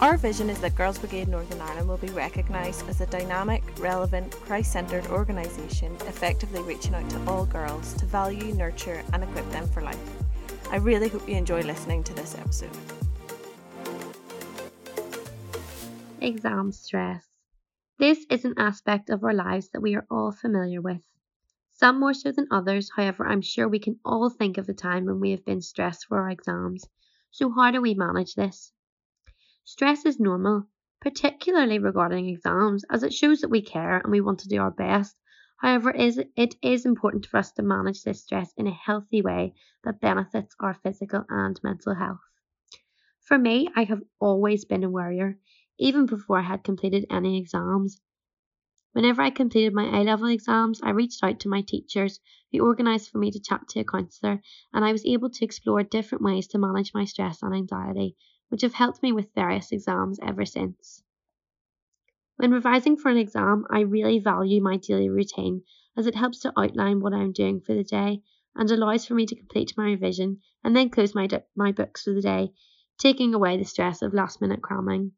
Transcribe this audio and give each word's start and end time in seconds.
Our 0.00 0.16
vision 0.16 0.48
is 0.48 0.60
that 0.60 0.76
Girls 0.76 0.96
Brigade 0.96 1.26
Northern 1.26 1.60
Ireland 1.60 1.88
will 1.88 1.96
be 1.96 2.10
recognised 2.10 2.88
as 2.88 3.00
a 3.00 3.06
dynamic, 3.06 3.64
relevant, 3.80 4.30
Christ 4.30 4.70
centred 4.70 5.04
organisation 5.08 5.92
effectively 6.02 6.62
reaching 6.62 6.94
out 6.94 7.10
to 7.10 7.24
all 7.26 7.46
girls 7.46 7.94
to 7.94 8.06
value, 8.06 8.54
nurture, 8.54 9.02
and 9.12 9.24
equip 9.24 9.50
them 9.50 9.66
for 9.66 9.82
life. 9.82 9.98
I 10.70 10.76
really 10.76 11.08
hope 11.08 11.28
you 11.28 11.34
enjoy 11.34 11.62
listening 11.62 12.04
to 12.04 12.14
this 12.14 12.36
episode. 12.36 12.70
Exam 16.20 16.70
stress. 16.70 17.26
This 17.98 18.24
is 18.30 18.44
an 18.44 18.54
aspect 18.56 19.10
of 19.10 19.24
our 19.24 19.34
lives 19.34 19.70
that 19.70 19.80
we 19.80 19.96
are 19.96 20.06
all 20.08 20.30
familiar 20.30 20.80
with. 20.80 21.02
Some 21.72 21.98
more 21.98 22.14
so 22.14 22.30
than 22.30 22.46
others, 22.52 22.88
however, 22.94 23.26
I'm 23.26 23.42
sure 23.42 23.66
we 23.68 23.80
can 23.80 23.98
all 24.04 24.30
think 24.30 24.58
of 24.58 24.68
a 24.68 24.74
time 24.74 25.06
when 25.06 25.18
we 25.18 25.32
have 25.32 25.44
been 25.44 25.60
stressed 25.60 26.06
for 26.06 26.20
our 26.20 26.30
exams. 26.30 26.84
So, 27.32 27.50
how 27.50 27.72
do 27.72 27.82
we 27.82 27.94
manage 27.94 28.36
this? 28.36 28.70
Stress 29.70 30.06
is 30.06 30.18
normal, 30.18 30.66
particularly 30.98 31.78
regarding 31.78 32.26
exams, 32.26 32.84
as 32.88 33.02
it 33.02 33.12
shows 33.12 33.42
that 33.42 33.50
we 33.50 33.60
care 33.60 33.98
and 33.98 34.10
we 34.10 34.22
want 34.22 34.38
to 34.38 34.48
do 34.48 34.62
our 34.62 34.70
best. 34.70 35.14
However, 35.58 35.92
it 35.94 36.56
is 36.62 36.86
important 36.86 37.26
for 37.26 37.36
us 37.36 37.52
to 37.52 37.62
manage 37.62 38.02
this 38.02 38.22
stress 38.22 38.50
in 38.54 38.66
a 38.66 38.70
healthy 38.70 39.20
way 39.20 39.52
that 39.84 40.00
benefits 40.00 40.56
our 40.58 40.72
physical 40.72 41.22
and 41.28 41.60
mental 41.62 41.94
health. 41.94 42.22
For 43.20 43.36
me, 43.36 43.68
I 43.76 43.84
have 43.84 44.02
always 44.18 44.64
been 44.64 44.84
a 44.84 44.88
worrier, 44.88 45.38
even 45.78 46.06
before 46.06 46.38
I 46.38 46.44
had 46.44 46.64
completed 46.64 47.04
any 47.10 47.36
exams. 47.36 48.00
Whenever 48.92 49.20
I 49.20 49.28
completed 49.28 49.74
my 49.74 50.00
A 50.00 50.02
level 50.02 50.28
exams, 50.28 50.80
I 50.82 50.92
reached 50.92 51.22
out 51.22 51.40
to 51.40 51.50
my 51.50 51.60
teachers 51.60 52.20
who 52.50 52.60
organised 52.60 53.10
for 53.10 53.18
me 53.18 53.30
to 53.32 53.38
chat 53.38 53.68
to 53.68 53.80
a 53.80 53.84
counsellor, 53.84 54.40
and 54.72 54.82
I 54.82 54.92
was 54.92 55.04
able 55.04 55.28
to 55.28 55.44
explore 55.44 55.82
different 55.82 56.24
ways 56.24 56.48
to 56.48 56.58
manage 56.58 56.94
my 56.94 57.04
stress 57.04 57.42
and 57.42 57.54
anxiety 57.54 58.16
which 58.48 58.62
have 58.62 58.74
helped 58.74 59.02
me 59.02 59.12
with 59.12 59.34
various 59.34 59.72
exams 59.72 60.18
ever 60.22 60.44
since. 60.44 61.02
When 62.36 62.52
revising 62.52 62.96
for 62.96 63.10
an 63.10 63.16
exam, 63.16 63.66
I 63.68 63.80
really 63.80 64.20
value 64.20 64.62
my 64.62 64.76
daily 64.76 65.08
routine 65.08 65.62
as 65.96 66.06
it 66.06 66.14
helps 66.14 66.38
to 66.40 66.52
outline 66.56 67.00
what 67.00 67.12
I 67.12 67.22
am 67.22 67.32
doing 67.32 67.60
for 67.60 67.74
the 67.74 67.82
day 67.82 68.22
and 68.54 68.70
allows 68.70 69.06
for 69.06 69.14
me 69.14 69.26
to 69.26 69.36
complete 69.36 69.74
my 69.76 69.86
revision 69.86 70.40
and 70.62 70.76
then 70.76 70.90
close 70.90 71.14
my, 71.14 71.28
my 71.56 71.72
books 71.72 72.04
for 72.04 72.12
the 72.12 72.22
day, 72.22 72.52
taking 72.96 73.34
away 73.34 73.56
the 73.56 73.64
stress 73.64 74.02
of 74.02 74.14
last 74.14 74.40
minute 74.40 74.62
cramming. 74.62 75.12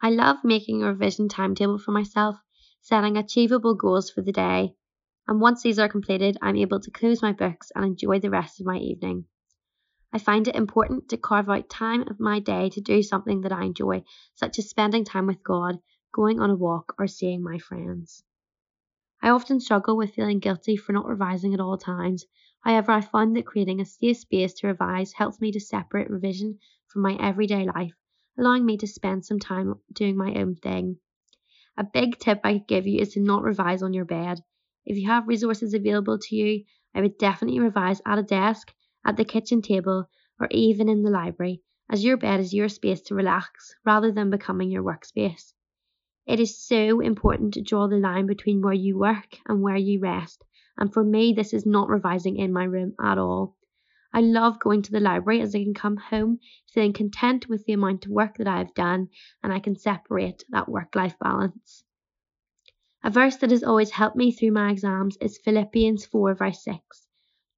I 0.00 0.10
love 0.10 0.38
making 0.44 0.82
a 0.82 0.86
revision 0.86 1.28
timetable 1.28 1.78
for 1.78 1.90
myself, 1.90 2.36
setting 2.80 3.16
achievable 3.16 3.74
goals 3.74 4.10
for 4.10 4.22
the 4.22 4.32
day, 4.32 4.74
and 5.26 5.40
once 5.40 5.62
these 5.62 5.78
are 5.78 5.88
completed, 5.88 6.38
I'm 6.40 6.56
able 6.56 6.80
to 6.80 6.90
close 6.90 7.22
my 7.22 7.32
books 7.32 7.70
and 7.74 7.84
enjoy 7.84 8.18
the 8.20 8.30
rest 8.30 8.60
of 8.60 8.66
my 8.66 8.78
evening. 8.78 9.26
I 10.12 10.18
find 10.18 10.48
it 10.48 10.56
important 10.56 11.08
to 11.10 11.16
carve 11.16 11.48
out 11.48 11.70
time 11.70 12.02
of 12.08 12.18
my 12.18 12.40
day 12.40 12.68
to 12.70 12.80
do 12.80 13.00
something 13.00 13.42
that 13.42 13.52
I 13.52 13.64
enjoy, 13.64 14.02
such 14.34 14.58
as 14.58 14.68
spending 14.68 15.04
time 15.04 15.26
with 15.26 15.44
God, 15.44 15.78
going 16.12 16.40
on 16.40 16.50
a 16.50 16.56
walk, 16.56 16.94
or 16.98 17.06
seeing 17.06 17.44
my 17.44 17.58
friends. 17.58 18.24
I 19.22 19.28
often 19.28 19.60
struggle 19.60 19.96
with 19.96 20.14
feeling 20.14 20.40
guilty 20.40 20.76
for 20.76 20.92
not 20.92 21.06
revising 21.06 21.54
at 21.54 21.60
all 21.60 21.78
times. 21.78 22.24
However, 22.60 22.90
I 22.90 23.02
find 23.02 23.36
that 23.36 23.46
creating 23.46 23.80
a 23.80 23.84
safe 23.84 24.16
space 24.16 24.52
to 24.54 24.66
revise 24.66 25.12
helps 25.12 25.40
me 25.40 25.52
to 25.52 25.60
separate 25.60 26.10
revision 26.10 26.58
from 26.88 27.02
my 27.02 27.14
everyday 27.20 27.64
life, 27.64 27.94
allowing 28.36 28.66
me 28.66 28.78
to 28.78 28.88
spend 28.88 29.24
some 29.24 29.38
time 29.38 29.74
doing 29.92 30.16
my 30.16 30.34
own 30.34 30.56
thing. 30.56 30.98
A 31.76 31.84
big 31.84 32.18
tip 32.18 32.40
I 32.42 32.54
could 32.54 32.66
give 32.66 32.86
you 32.88 33.00
is 33.00 33.12
to 33.12 33.20
not 33.20 33.44
revise 33.44 33.82
on 33.82 33.94
your 33.94 34.04
bed. 34.06 34.40
If 34.84 34.96
you 34.96 35.06
have 35.06 35.28
resources 35.28 35.72
available 35.72 36.18
to 36.18 36.34
you, 36.34 36.64
I 36.94 37.00
would 37.00 37.16
definitely 37.16 37.60
revise 37.60 38.02
at 38.04 38.18
a 38.18 38.24
desk 38.24 38.74
at 39.04 39.16
the 39.16 39.24
kitchen 39.24 39.62
table, 39.62 40.08
or 40.38 40.48
even 40.50 40.88
in 40.88 41.02
the 41.02 41.10
library, 41.10 41.62
as 41.88 42.04
your 42.04 42.16
bed 42.16 42.40
is 42.40 42.54
your 42.54 42.68
space 42.68 43.00
to 43.02 43.14
relax 43.14 43.74
rather 43.84 44.12
than 44.12 44.30
becoming 44.30 44.70
your 44.70 44.82
workspace. 44.82 45.52
It 46.26 46.38
is 46.38 46.58
so 46.58 47.00
important 47.00 47.54
to 47.54 47.62
draw 47.62 47.88
the 47.88 47.96
line 47.96 48.26
between 48.26 48.62
where 48.62 48.72
you 48.74 48.98
work 48.98 49.38
and 49.46 49.62
where 49.62 49.76
you 49.76 50.00
rest, 50.00 50.44
and 50.76 50.92
for 50.92 51.02
me, 51.02 51.32
this 51.32 51.52
is 51.52 51.66
not 51.66 51.88
revising 51.88 52.36
in 52.36 52.52
my 52.52 52.64
room 52.64 52.94
at 53.00 53.18
all. 53.18 53.56
I 54.12 54.22
love 54.22 54.58
going 54.58 54.82
to 54.82 54.90
the 54.90 54.98
library 54.98 55.40
as 55.40 55.54
I 55.54 55.62
can 55.62 55.72
come 55.72 55.96
home 55.96 56.40
feeling 56.66 56.92
content 56.92 57.48
with 57.48 57.64
the 57.64 57.74
amount 57.74 58.06
of 58.06 58.10
work 58.10 58.38
that 58.38 58.48
I 58.48 58.58
have 58.58 58.74
done 58.74 59.08
and 59.42 59.52
I 59.52 59.60
can 59.60 59.76
separate 59.76 60.44
that 60.48 60.68
work 60.68 60.96
life 60.96 61.16
balance. 61.20 61.84
A 63.04 63.10
verse 63.10 63.36
that 63.36 63.52
has 63.52 63.62
always 63.62 63.90
helped 63.90 64.16
me 64.16 64.32
through 64.32 64.50
my 64.50 64.72
exams 64.72 65.16
is 65.18 65.38
Philippians 65.38 66.06
4 66.06 66.34
verse 66.34 66.64
6. 66.64 67.06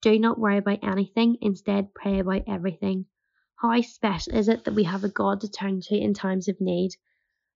Do 0.02 0.18
not 0.18 0.36
worry 0.36 0.58
about 0.58 0.82
anything, 0.82 1.36
instead, 1.40 1.94
pray 1.94 2.18
about 2.18 2.42
everything. 2.48 3.06
How 3.54 3.80
special 3.82 4.34
is 4.34 4.48
it 4.48 4.64
that 4.64 4.74
we 4.74 4.82
have 4.82 5.04
a 5.04 5.08
God 5.08 5.40
to 5.42 5.48
turn 5.48 5.80
to 5.82 5.96
in 5.96 6.12
times 6.12 6.48
of 6.48 6.60
need? 6.60 6.90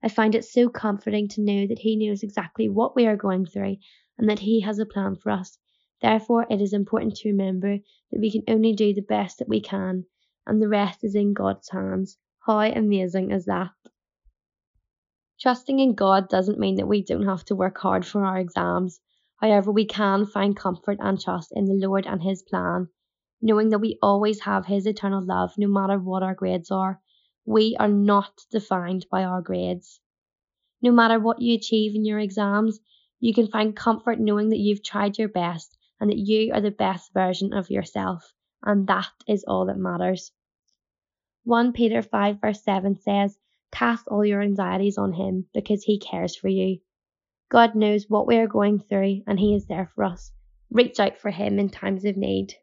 I 0.00 0.08
find 0.08 0.32
it 0.36 0.44
so 0.44 0.68
comforting 0.68 1.26
to 1.30 1.42
know 1.42 1.66
that 1.66 1.80
He 1.80 1.96
knows 1.96 2.22
exactly 2.22 2.68
what 2.68 2.94
we 2.94 3.04
are 3.06 3.16
going 3.16 3.46
through 3.46 3.78
and 4.16 4.30
that 4.30 4.38
He 4.38 4.60
has 4.60 4.78
a 4.78 4.86
plan 4.86 5.16
for 5.16 5.32
us. 5.32 5.58
Therefore, 6.00 6.46
it 6.48 6.60
is 6.60 6.72
important 6.72 7.16
to 7.16 7.30
remember 7.30 7.78
that 8.12 8.20
we 8.20 8.30
can 8.30 8.44
only 8.46 8.74
do 8.74 8.94
the 8.94 9.02
best 9.02 9.40
that 9.40 9.48
we 9.48 9.60
can, 9.60 10.04
and 10.46 10.62
the 10.62 10.68
rest 10.68 11.02
is 11.02 11.16
in 11.16 11.32
God's 11.32 11.68
hands. 11.68 12.16
How 12.46 12.60
amazing 12.60 13.32
is 13.32 13.46
that? 13.46 13.70
Trusting 15.40 15.80
in 15.80 15.96
God 15.96 16.28
doesn't 16.28 16.60
mean 16.60 16.76
that 16.76 16.86
we 16.86 17.02
don't 17.02 17.26
have 17.26 17.44
to 17.46 17.56
work 17.56 17.76
hard 17.78 18.06
for 18.06 18.24
our 18.24 18.38
exams. 18.38 19.00
However, 19.36 19.70
we 19.70 19.84
can 19.84 20.24
find 20.24 20.56
comfort 20.56 20.98
and 21.00 21.20
trust 21.20 21.52
in 21.52 21.66
the 21.66 21.74
Lord 21.74 22.06
and 22.06 22.22
His 22.22 22.42
plan, 22.42 22.88
knowing 23.42 23.69
that 23.70 23.80
we 23.80 23.98
always 24.02 24.41
have 24.41 24.66
His 24.66 24.86
eternal 24.86 25.22
love 25.24 25.52
no 25.58 25.69
matter 25.69 25.98
what 25.98 26.22
our 26.22 26.34
grades 26.34 26.70
are. 26.70 27.00
We 27.44 27.76
are 27.78 27.88
not 27.88 28.47
defined 28.50 29.06
by 29.10 29.24
our 29.24 29.42
grades. 29.42 30.00
No 30.80 30.91
matter 30.91 31.19
what 31.19 31.41
you 31.41 31.54
achieve 31.54 31.94
in 31.94 32.04
your 32.04 32.19
exams, 32.19 32.80
you 33.20 33.34
can 33.34 33.48
find 33.48 33.76
comfort 33.76 34.19
knowing 34.20 34.48
that 34.50 34.58
you've 34.58 34.82
tried 34.82 35.19
your 35.19 35.28
best 35.28 35.76
and 36.00 36.10
that 36.10 36.18
you 36.18 36.53
are 36.53 36.60
the 36.60 36.70
best 36.70 37.12
version 37.12 37.53
of 37.53 37.70
yourself, 37.70 38.32
and 38.62 38.86
that 38.86 39.12
is 39.26 39.44
all 39.44 39.66
that 39.66 39.78
matters. 39.78 40.32
1 41.44 41.72
Peter 41.72 42.03
5 42.03 42.41
verse 42.41 42.62
7 42.64 42.97
says, 42.97 43.38
Cast 43.70 44.08
all 44.08 44.24
your 44.24 44.42
anxieties 44.42 44.98
on 44.98 45.12
him 45.12 45.47
because 45.54 45.82
he 45.82 45.98
cares 45.98 46.36
for 46.36 46.48
you. 46.48 46.80
God 47.48 47.76
knows 47.76 48.06
what 48.08 48.26
we 48.26 48.36
are 48.38 48.48
going 48.48 48.80
through 48.80 49.22
and 49.26 49.38
He 49.38 49.54
is 49.54 49.66
there 49.66 49.90
for 49.94 50.04
us. 50.04 50.32
Reach 50.70 50.98
out 50.98 51.18
for 51.18 51.30
Him 51.30 51.58
in 51.58 51.68
times 51.68 52.04
of 52.04 52.16
need. 52.16 52.54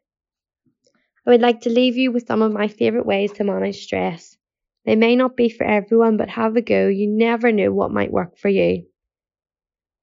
I 1.26 1.30
would 1.30 1.40
like 1.40 1.62
to 1.62 1.70
leave 1.70 1.96
you 1.96 2.12
with 2.12 2.26
some 2.26 2.42
of 2.42 2.52
my 2.52 2.68
favourite 2.68 3.06
ways 3.06 3.32
to 3.32 3.44
manage 3.44 3.82
stress. 3.82 4.36
They 4.84 4.94
may 4.94 5.16
not 5.16 5.36
be 5.36 5.48
for 5.48 5.64
everyone, 5.64 6.18
but 6.18 6.28
have 6.28 6.54
a 6.56 6.60
go. 6.60 6.88
You 6.88 7.08
never 7.08 7.50
know 7.50 7.72
what 7.72 7.92
might 7.92 8.12
work 8.12 8.36
for 8.36 8.50
you. 8.50 8.84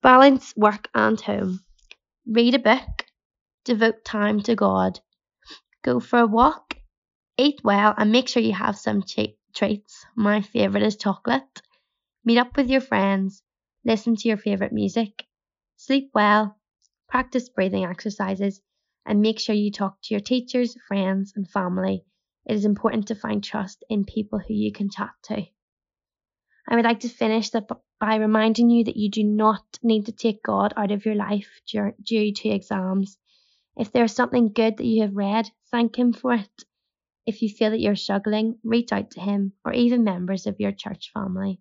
Balance 0.01 0.55
work 0.57 0.89
and 0.95 1.21
home. 1.21 1.59
Read 2.25 2.55
a 2.55 2.59
book. 2.59 3.05
Devote 3.65 4.03
time 4.03 4.41
to 4.41 4.55
God. 4.55 4.99
Go 5.83 5.99
for 5.99 6.19
a 6.19 6.25
walk. 6.25 6.75
Eat 7.37 7.61
well 7.63 7.93
and 7.95 8.11
make 8.11 8.27
sure 8.27 8.41
you 8.41 8.53
have 8.53 8.77
some 8.77 9.03
cheap 9.03 9.37
treats. 9.53 10.03
My 10.15 10.41
favourite 10.41 10.85
is 10.85 10.95
chocolate. 10.95 11.61
Meet 12.25 12.39
up 12.39 12.57
with 12.57 12.69
your 12.69 12.81
friends 12.81 13.43
listen 13.83 14.15
to 14.15 14.27
your 14.27 14.37
favourite 14.37 14.73
music, 14.73 15.23
sleep 15.75 16.11
well, 16.13 16.57
practice 17.09 17.49
breathing 17.49 17.85
exercises, 17.85 18.61
and 19.05 19.21
make 19.21 19.39
sure 19.39 19.55
you 19.55 19.71
talk 19.71 19.97
to 20.01 20.13
your 20.13 20.21
teachers, 20.21 20.77
friends, 20.87 21.33
and 21.35 21.49
family. 21.49 22.05
It 22.45 22.55
is 22.55 22.65
important 22.65 23.07
to 23.07 23.15
find 23.15 23.43
trust 23.43 23.83
in 23.89 24.05
people 24.05 24.39
who 24.39 24.53
you 24.53 24.71
can 24.71 24.89
chat 24.89 25.11
to. 25.23 25.45
I 26.67 26.75
would 26.75 26.85
like 26.85 27.01
to 27.01 27.09
finish 27.09 27.49
by 27.99 28.15
reminding 28.15 28.69
you 28.69 28.83
that 28.85 28.97
you 28.97 29.09
do 29.09 29.23
not 29.23 29.63
need 29.83 30.05
to 30.05 30.11
take 30.11 30.43
God 30.43 30.73
out 30.77 30.91
of 30.91 31.05
your 31.05 31.15
life 31.15 31.49
due 31.67 32.33
to 32.33 32.49
exams. 32.49 33.17
If 33.75 33.91
there 33.91 34.03
is 34.03 34.13
something 34.13 34.53
good 34.53 34.77
that 34.77 34.85
you 34.85 35.01
have 35.01 35.15
read, 35.15 35.49
thank 35.71 35.97
Him 35.97 36.13
for 36.13 36.33
it. 36.33 36.63
If 37.25 37.41
you 37.41 37.49
feel 37.49 37.71
that 37.71 37.79
you're 37.79 37.95
struggling, 37.95 38.59
reach 38.63 38.91
out 38.91 39.11
to 39.11 39.21
Him 39.21 39.53
or 39.65 39.73
even 39.73 40.03
members 40.03 40.47
of 40.47 40.59
your 40.59 40.71
church 40.71 41.11
family. 41.13 41.59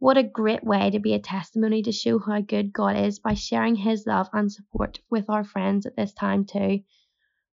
What 0.00 0.16
a 0.16 0.22
great 0.22 0.64
way 0.64 0.88
to 0.88 0.98
be 0.98 1.12
a 1.12 1.18
testimony 1.18 1.82
to 1.82 1.92
show 1.92 2.18
how 2.18 2.40
good 2.40 2.72
God 2.72 2.96
is 2.96 3.18
by 3.18 3.34
sharing 3.34 3.76
His 3.76 4.06
love 4.06 4.30
and 4.32 4.50
support 4.50 4.98
with 5.10 5.28
our 5.28 5.44
friends 5.44 5.84
at 5.84 5.94
this 5.94 6.14
time, 6.14 6.46
too. 6.46 6.84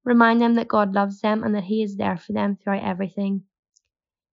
Remind 0.05 0.39
them 0.39 0.55
that 0.55 0.69
God 0.69 0.95
loves 0.95 1.19
them 1.19 1.43
and 1.43 1.53
that 1.55 1.65
He 1.65 1.83
is 1.83 1.97
there 1.97 2.15
for 2.15 2.31
them 2.31 2.55
throughout 2.55 2.85
everything. 2.85 3.43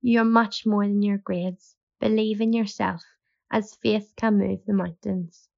You 0.01 0.21
are 0.21 0.25
much 0.25 0.65
more 0.65 0.87
than 0.87 1.03
your 1.03 1.19
grades. 1.19 1.75
Believe 1.99 2.41
in 2.41 2.53
yourself, 2.53 3.03
as 3.51 3.75
faith 3.83 4.13
can 4.17 4.39
move 4.39 4.65
the 4.65 4.75
mountains. 4.75 5.49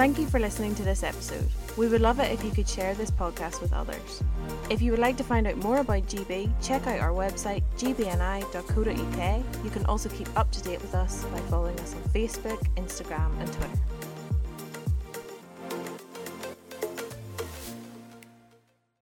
Thank 0.00 0.18
you 0.18 0.26
for 0.26 0.40
listening 0.40 0.74
to 0.76 0.82
this 0.82 1.02
episode. 1.02 1.46
We 1.76 1.86
would 1.86 2.00
love 2.00 2.20
it 2.20 2.32
if 2.32 2.42
you 2.42 2.50
could 2.50 2.66
share 2.66 2.94
this 2.94 3.10
podcast 3.10 3.60
with 3.60 3.74
others. 3.74 4.22
If 4.70 4.80
you 4.80 4.92
would 4.92 4.98
like 4.98 5.18
to 5.18 5.22
find 5.22 5.46
out 5.46 5.58
more 5.58 5.80
about 5.80 6.04
GB, 6.04 6.50
check 6.62 6.86
out 6.86 7.00
our 7.00 7.10
website 7.10 7.62
gbni.co.uk. 7.76 9.44
You 9.62 9.70
can 9.70 9.84
also 9.84 10.08
keep 10.08 10.34
up 10.38 10.50
to 10.52 10.62
date 10.62 10.80
with 10.80 10.94
us 10.94 11.22
by 11.24 11.38
following 11.50 11.78
us 11.80 11.94
on 11.94 12.00
Facebook, 12.14 12.66
Instagram, 12.76 13.38
and 13.40 13.52
Twitter. 13.52 14.09